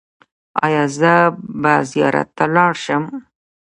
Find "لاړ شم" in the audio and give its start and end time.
2.55-3.03